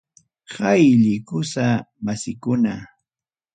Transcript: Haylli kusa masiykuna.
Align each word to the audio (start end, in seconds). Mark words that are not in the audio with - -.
Haylli 0.55 1.13
kusa 1.27 1.65
masiykuna. 2.05 2.73